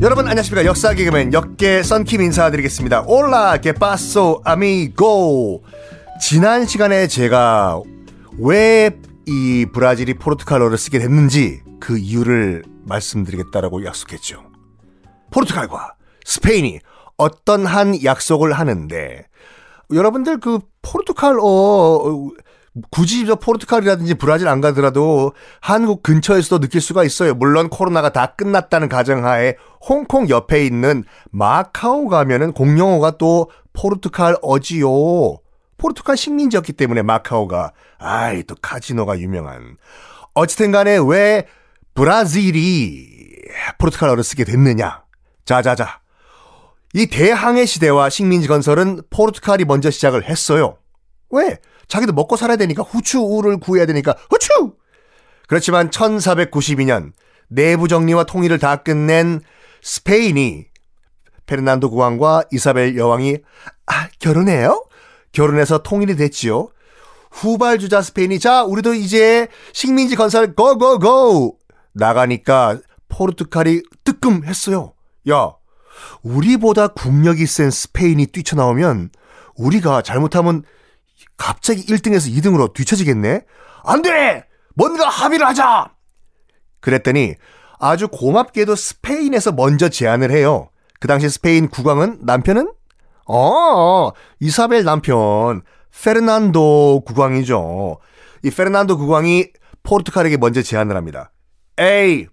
[0.00, 0.64] 여러분 안녕하십니까.
[0.64, 3.04] 역사 개그맨 역개 썬킴 인사드리겠습니다.
[3.06, 5.64] Hola qué pasó amigo
[6.20, 7.80] 지난 시간에 제가
[8.38, 8.90] 왜
[9.26, 14.42] 이 브라질이 포르투갈어를 쓰게 됐는지 그 이유를 말씀드리겠다라고 약속했죠.
[15.30, 15.94] 포르투갈과
[16.24, 16.80] 스페인이
[17.16, 19.26] 어떤 한 약속을 하는데
[19.92, 22.30] 여러분들 그 포르투갈어
[22.90, 27.34] 굳이 저 포르투갈이라든지 브라질 안 가더라도 한국 근처에서도 느낄 수가 있어요.
[27.34, 34.88] 물론 코로나가 다 끝났다는 가정하에 홍콩 옆에 있는 마카오 가면은 공용어가 또 포르투갈 어지요.
[35.76, 39.76] 포르투갈 식민지였기 때문에 마카오가 아이 또 카지노가 유명한
[40.34, 41.46] 어찌든 간에 왜
[41.94, 43.08] 브라질이
[43.78, 45.02] 포르투갈어를 쓰게 됐느냐.
[45.44, 46.00] 자자자.
[46.94, 50.78] 이 대항해 시대와 식민지 건설은 포르투갈이 먼저 시작을 했어요.
[51.30, 51.58] 왜?
[51.92, 54.72] 자기도 먹고 살아야 되니까 후추를 구해야 되니까 후추!
[55.46, 57.12] 그렇지만 1492년
[57.48, 59.42] 내부 정리와 통일을 다 끝낸
[59.82, 60.64] 스페인이
[61.44, 63.36] 페르난도 국왕과 이사벨 여왕이
[63.84, 64.86] 아, 결혼해요?
[65.32, 66.70] 결혼해서 통일이 됐지요.
[67.30, 71.58] 후발주자 스페인이 자 우리도 이제 식민지 건설 고고고
[71.92, 72.78] 나가니까
[73.10, 74.94] 포르투갈이 뜨끔했어요.
[75.28, 75.52] 야
[76.22, 79.10] 우리보다 국력이 센 스페인이 뛰쳐나오면
[79.56, 80.64] 우리가 잘못하면
[81.36, 83.42] 갑자기 1등에서 2등으로 뒤처지겠네?
[83.84, 84.44] 안 돼!
[84.74, 85.92] 뭔가 합의를 하자!
[86.80, 87.34] 그랬더니
[87.78, 90.70] 아주 고맙게도 스페인에서 먼저 제안을 해요.
[91.00, 92.72] 그 당시 스페인 국왕은 남편은?
[93.26, 95.62] 어, 이사벨 남편,
[96.02, 97.98] 페르난도 국왕이죠.
[98.44, 99.48] 이 페르난도 국왕이
[99.82, 101.32] 포르투갈에게 먼저 제안을 합니다.
[101.78, 102.26] 에이,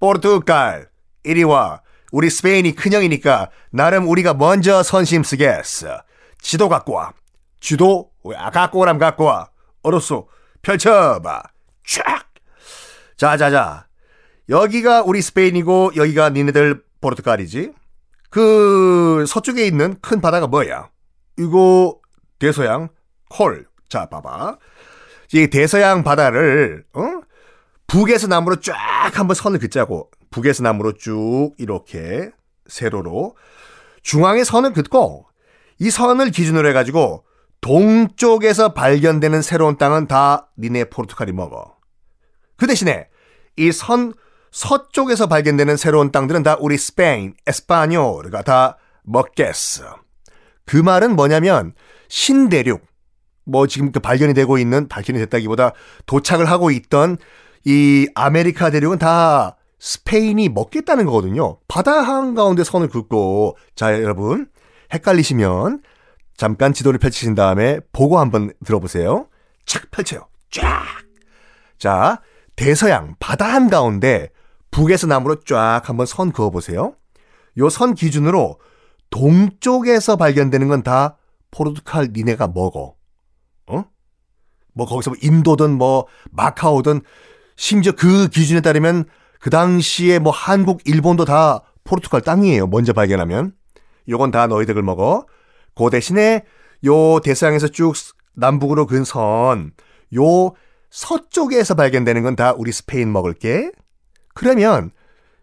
[0.00, 0.88] 포르투갈,
[1.24, 1.82] 이리 와.
[2.12, 6.02] 우리 스페인이 큰형이니까 나름 우리가 먼저 선심 쓰겠어.
[6.40, 7.12] 지도 갖고 와.
[7.60, 9.50] 지도 아, 갖고 오람 갖고 와.
[9.82, 10.28] 어로소
[10.62, 11.42] 펼쳐봐.
[11.86, 12.26] 쫙.
[13.16, 13.86] 자자자.
[14.48, 17.72] 여기가 우리 스페인이고 여기가 니네들 포르투갈이지.
[18.30, 20.90] 그 서쪽에 있는 큰 바다가 뭐야?
[21.38, 21.98] 이거
[22.38, 22.88] 대서양
[23.30, 23.66] 콜.
[23.88, 24.58] 자 봐봐.
[25.32, 27.00] 이 대서양 바다를 어?
[27.86, 28.76] 북에서 남으로 쫙
[29.12, 32.30] 한번 선을 긋자고 북에서 남으로 쭉 이렇게
[32.66, 33.36] 세로로
[34.02, 35.26] 중앙에 선을 긋고
[35.78, 37.24] 이 선을 기준으로 해가지고
[37.60, 41.76] 동쪽에서 발견되는 새로운 땅은 다 니네 포르투갈이 먹어.
[42.56, 43.08] 그 대신에
[43.56, 44.12] 이 선
[44.52, 49.98] 서쪽에서 발견되는 새로운 땅들은 다 우리 스페인, 에스파뇰가 다 먹겠어.
[50.64, 51.74] 그 말은 뭐냐면
[52.08, 52.82] 신대륙,
[53.44, 55.72] 뭐 지금 그 발견이 되고 있는 발견이 됐다기보다
[56.06, 57.18] 도착을 하고 있던
[57.66, 61.58] 이 아메리카 대륙은 다 스페인이 먹겠다는 거거든요.
[61.68, 64.48] 바다 한가운데 선을 긋고 자 여러분
[64.92, 65.82] 헷갈리시면
[66.36, 69.28] 잠깐 지도를 펼치신 다음에 보고 한번 들어보세요.
[69.64, 70.28] 착 펼쳐요.
[70.50, 70.84] 쫙.
[71.78, 72.20] 자
[72.56, 74.30] 대서양 바다 한가운데
[74.70, 76.94] 북에서 남으로 쫙 한번 선 그어 보세요.
[77.58, 78.58] 요 선 기준으로
[79.10, 81.16] 동쪽에서 발견되는 건 다
[81.50, 82.96] 포르투갈 니네가 먹어.
[83.68, 83.84] 어?
[84.74, 87.00] 뭐 거기서 뭐 인도든 뭐 마카오든
[87.56, 89.06] 심지어 그 기준에 따르면
[89.40, 92.66] 그 당시에 뭐 한국, 일본도 다 포르투갈 땅이에요.
[92.66, 93.52] 먼저 발견하면.
[94.08, 95.24] 요건 다 너희들 을 먹어.
[95.76, 96.44] 그 대신에
[96.86, 97.94] 요 대서양에서 쭉
[98.34, 99.72] 남북으로 근 선,
[100.16, 100.52] 요
[100.90, 103.70] 서쪽에서 발견되는 건 다 우리 스페인 먹을게.
[104.34, 104.90] 그러면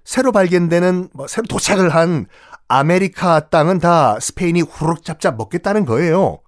[0.04, 2.26] 새로 발견되는 뭐 새로 도착을 한
[2.68, 6.40] 아메리카 땅은 다 스페인이 후룩 잡잡 먹겠다는 거예요.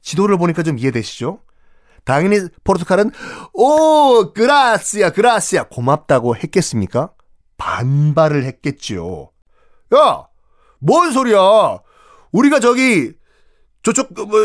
[0.00, 1.40] 지도를 보니까 좀 이해되시죠?
[2.04, 3.10] 당연히 포르투갈은
[3.52, 7.10] 오 gracias gracias 고맙다고 했겠습니까?
[7.58, 9.32] 반발을 했겠죠.
[9.94, 10.26] 야,
[10.78, 11.78] 뭔 소리야?
[12.32, 13.12] 우리가 저기
[13.86, 14.40] 저쪽 뭐,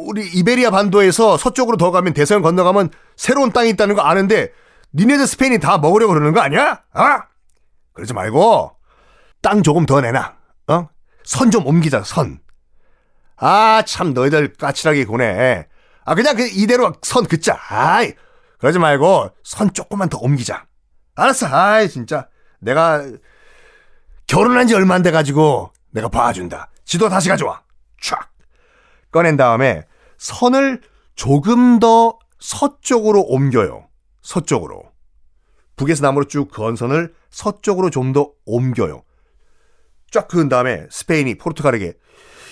[0.00, 4.50] 우리 이베리아 반도에서 서쪽으로 더 가면 대서양 건너가면 새로운 땅이 있다는 거 아는데
[4.94, 6.82] 니네들 스페인이 다 먹으려고 그러는 거 아니야?
[6.92, 7.22] 아?
[7.92, 8.72] 그러지 말고
[9.42, 10.34] 땅 조금 더 내놔.
[10.68, 10.88] 어?
[11.22, 12.02] 선 좀 옮기자.
[12.02, 12.40] 선.
[13.36, 15.68] 아, 참 너희들 까칠하게 구네.
[16.04, 17.56] 아, 그냥 그 이대로 선 긋자.
[17.68, 18.12] 아이,
[18.58, 20.66] 그러지 말고 선 조금만 더 옮기자.
[21.14, 21.46] 알았어.
[21.46, 22.26] 아이, 진짜.
[22.60, 23.04] 내가
[24.26, 26.70] 결혼한 지 얼마 안 돼 가지고 내가 봐준다.
[26.84, 27.62] 지도 다시 가져와.
[28.02, 28.18] 촥.
[29.14, 29.84] 꺼낸 다음에
[30.18, 30.80] 선을
[31.14, 33.86] 조금 더 서쪽으로 옮겨요.
[34.22, 34.82] 서쪽으로.
[35.76, 39.04] 북에서 남으로 쭉 그은 선을 서쪽으로 좀 더 옮겨요.
[40.10, 41.92] 쫙 그은 다음에 스페인이 포르투갈에게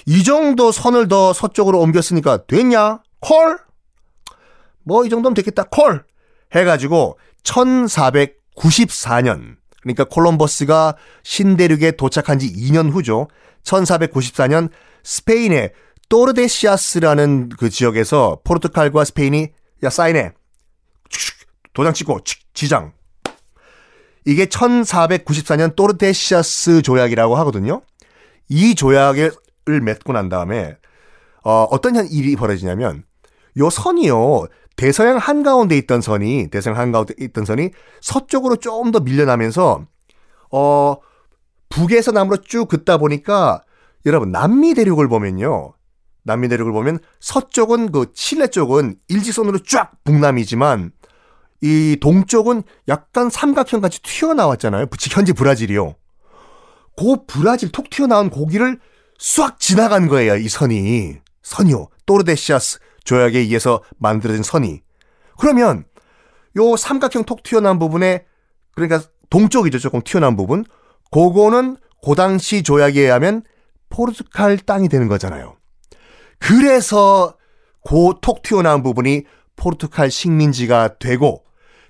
[0.06, 3.02] 이 정도 선을 더 서쪽으로 옮겼으니까 됐냐?
[3.20, 3.58] 콜?
[4.84, 5.64] 뭐 이 정도면 됐겠다.
[5.64, 6.04] 콜!
[6.54, 13.26] 해가지고 1494년 그러니까 콜럼버스가 신대륙에 도착한 지 2년 후죠.
[13.64, 14.70] 1494년
[15.02, 15.72] 스페인의
[16.12, 19.48] 또르데시아스라는 그 지역에서 포르투갈과 스페인이
[19.82, 20.32] 야 사인해
[21.72, 22.20] 도장 찍고
[22.52, 22.92] 지장.
[24.26, 27.80] 이게 1494년 또르테시아스 조약이라고 하거든요.
[28.50, 29.32] 이 조약을
[29.82, 30.76] 맺고 난 다음에
[31.44, 33.04] 어, 어떤 일이 벌어지냐면
[33.56, 34.48] 요 선이요.
[34.76, 37.70] 대서양 한가운데 있던 선이 대서양 한가운데 있던 선이
[38.02, 39.86] 서쪽으로 조금 더 밀려나면서
[40.50, 40.96] 어
[41.70, 43.62] 북에서 남으로 쭉 긋다 보니까
[44.04, 45.72] 여러분 남미 대륙을 보면요.
[46.24, 50.92] 남미 대륙을 보면 서쪽은 그 칠레 쪽은 일직선으로 쫙 북남이지만
[51.62, 54.86] 이 동쪽은 약간 삼각형 같이 튀어나왔잖아요.
[55.10, 55.94] 현재 브라질이요.
[56.96, 58.78] 그 브라질 톡 튀어나온 고기를
[59.18, 60.36] 싹 지나간 거예요.
[60.36, 61.18] 이 선이.
[61.42, 61.88] 선이요.
[62.06, 64.82] 또르데시아스 조약에 의해서 만들어진 선이.
[65.38, 65.84] 그러면
[66.56, 68.26] 요 삼각형 톡 튀어나온 부분에
[68.74, 69.78] 그러니까 동쪽이죠.
[69.78, 70.64] 조금 튀어나온 부분.
[71.10, 73.42] 그거는 그 당시 조약에 의하면
[73.88, 75.56] 포르투갈 땅이 되는 거잖아요.
[76.42, 77.36] 그래서
[77.84, 79.24] 그톡 튀어나온 부분이
[79.56, 81.44] 포르투갈 식민지가 되고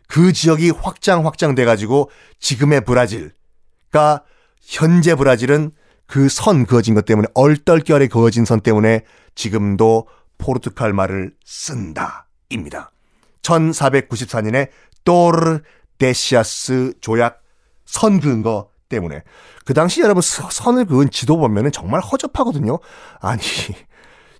[0.08, 4.24] 그 지역이 확장 확장돼 가지고 지금의 브라질가
[4.60, 5.72] 현재 브라질은
[6.06, 9.04] 그 선 그어진 것 때문에 얼떨결에 그어진 선 때문에
[9.34, 10.06] 지금도
[10.36, 12.92] 포르투갈 말을 쓴다입니다.
[13.40, 14.68] 1494년에
[15.04, 15.62] 또르
[15.96, 17.40] 데시아스 조약
[17.86, 19.22] 선 그은 거 때문에
[19.64, 22.78] 그 당시 여러분 선을 그은 지도 보면은 정말 허접하거든요.
[23.20, 23.40] 아니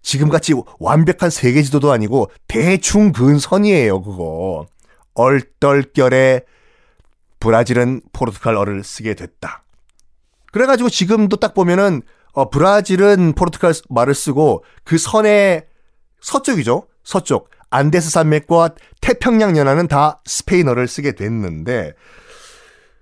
[0.03, 4.67] 지금같이 완벽한 세계 지도도 아니고 대충 그은 선이에요 그거.
[5.15, 6.43] 얼떨결에
[7.41, 9.65] 브라질은 포르투갈어를 쓰게 됐다.
[10.53, 12.03] 그래가지고 지금도 딱 보면은
[12.33, 15.67] 어, 브라질은 포르투갈 말을 쓰고 그 선의
[16.21, 16.87] 서쪽이죠.
[17.05, 17.51] 서쪽.
[17.71, 21.95] 안데스 산맥과 태평양 연안은 다 스페인어를 쓰게 됐는데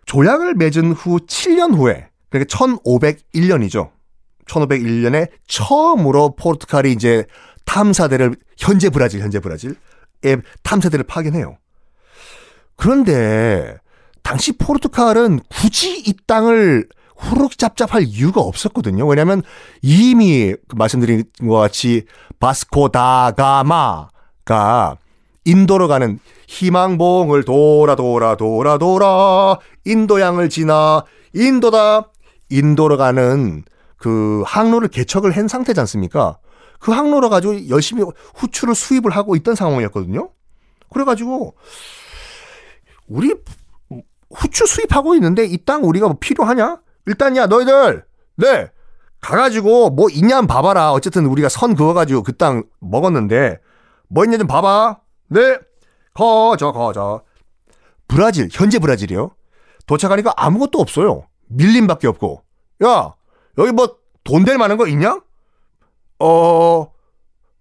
[0.07, 3.91] 조약을 맺은 후 7년 후에 그러니까 1501년이죠.
[4.51, 7.25] 1501년에 처음으로 포르투갈이 이제
[7.65, 9.77] 탐사대를 현재 브라질 현재 브라질의
[10.63, 11.57] 탐사대를 파견해요.
[12.77, 13.77] 그런데
[14.23, 19.07] 당시 포르투갈은 굳이 이 땅을 후룩 짭짭할 이유가 없었거든요.
[19.07, 19.43] 왜냐하면
[19.83, 22.07] 이미 그 말씀드린 것 같이
[22.39, 24.09] 바스코 다가마가
[25.45, 26.19] 인도로 가는
[26.49, 31.05] 희망봉을 돌아 돌아 돌아 돌아 인도양을 지나
[31.35, 32.11] 인도다
[32.49, 33.65] 인도로 가는
[34.01, 36.39] 그 항로를 개척을 한 상태지 않습니까?
[36.79, 38.03] 그 항로로 가지고 열심히
[38.35, 40.31] 후추를 수입을 하고 있던 상황이었거든요.
[40.91, 41.55] 그래가지고
[43.07, 43.35] 우리
[44.35, 46.81] 후추 수입하고 있는데 이 땅 우리가 뭐 필요하냐?
[47.07, 48.05] 일단 야 너희들
[48.37, 48.71] 네
[49.21, 50.93] 가가지고 뭐 있냐 한 봐봐라.
[50.93, 53.61] 어쨌든 우리가 선 그어가지고 그 땅 먹었는데
[54.09, 54.99] 뭐 있냐 좀 봐봐.
[55.29, 55.59] 네
[56.15, 57.23] 거저 거저
[58.09, 59.31] 브라질 현재 브라질이요.
[59.87, 61.25] 도착하니까 아무것도 없어요.
[61.49, 62.43] 밀림밖에 없고
[62.85, 63.13] 야
[63.61, 65.19] 여기 뭐 돈 될 만한 거 있냐?
[66.19, 66.93] 어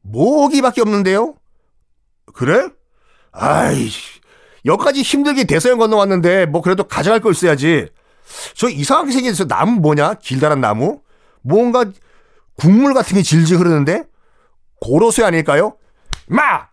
[0.02, 1.36] 모기밖에 없는데요.
[2.34, 2.68] 그래?
[3.32, 3.90] 아이
[4.66, 7.88] 여기까지 힘들게 대서양 건너왔는데 뭐 그래도 가져갈 걸 있어야지.
[8.56, 10.16] 저 이상하게 생긴 저 나무 뭐냐?
[10.16, 11.02] 길다란 나무?
[11.42, 11.86] 뭔가
[12.56, 14.04] 국물 같은 게 질질 흐르는데?
[14.82, 15.78] 고로쇠 아닐까요?
[16.28, 16.68] 마!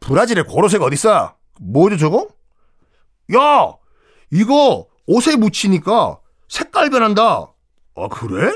[0.00, 1.34] 브라질에 고로쇠가 어딨어?
[1.60, 2.28] 뭐죠 저거?
[3.34, 3.74] 야!
[4.30, 6.18] 이거 옷에 묻히니까
[6.48, 7.52] 색깔 변한다.
[7.96, 8.52] 아, 그래?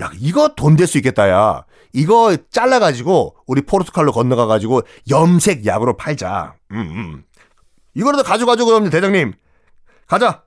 [0.00, 1.64] 야, 이거 돈 될 수 있겠다, 야.
[1.92, 6.54] 이거 잘라가지고, 우리 포르투갈로 건너가가지고, 염색 약으로 팔자.
[6.72, 7.24] 음, 음.
[7.94, 9.32] 이거라도 가져가죠, 그럼, 대장님.
[10.06, 10.42] 가자.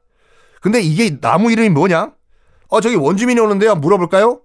[0.62, 2.13] 근데 이게 나무 이름이 뭐냐?
[2.69, 3.75] 어, 저기 원주민이 오는데요.
[3.75, 4.41] 물어볼까요?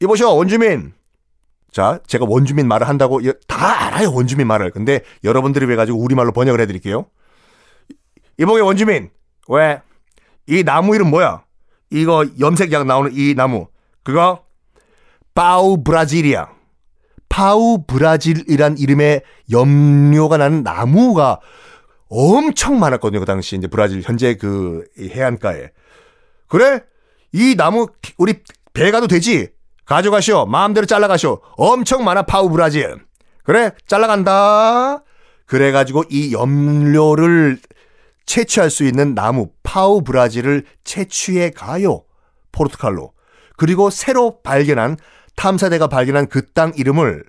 [0.00, 0.94] 이보셔, 원주민.
[1.70, 4.70] 자, 제가 원주민 말을 한다고 다 알아요, 원주민 말을.
[4.70, 7.06] 근데 여러분들이 왜가지고 우리말로 번역을 해드릴게요.
[8.38, 9.10] 이봉의 원주민.
[9.48, 9.82] 왜?
[10.46, 11.44] 이 나무 이름 뭐야?
[11.90, 13.68] 이거 염색약 나오는 이 나무.
[14.04, 14.44] 그거?
[15.34, 16.52] 파우 브라질이야.
[17.28, 21.40] 파우 브라질이란 이름의 염료가 나는 나무가
[22.08, 23.18] 엄청 많았거든요.
[23.18, 25.70] 그 당시 이제 브라질 현재 그 해안가에.
[26.46, 26.80] 그래?
[27.32, 28.34] 이 나무 우리
[28.72, 29.48] 배 가도 되지?
[29.86, 30.46] 가져가시오.
[30.46, 31.40] 마음대로 잘라가시오.
[31.56, 32.98] 엄청 많아 파우 브라질.
[33.42, 33.72] 그래?
[33.86, 35.02] 잘라간다.
[35.46, 37.58] 그래가지고 이 염료를
[38.26, 42.04] 채취할 수 있는 나무 파우 브라질을 채취해 가요.
[42.52, 43.12] 포르투갈로.
[43.56, 44.96] 그리고 새로 발견한
[45.36, 47.24] 탐사대가 발견한 그 땅 이름을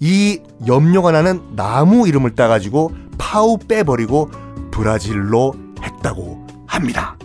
[0.00, 4.30] 이 염료가 나는 나무 이름을 따가지고 파우 빼버리고
[4.70, 7.16] 브라질로 했다고 합니다.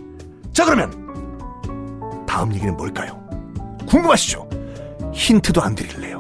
[0.54, 3.20] 자, 그러면 다음 얘기는 뭘까요?
[3.88, 4.48] 궁금하시죠?
[5.14, 6.18] 힌트도 안 드릴래요.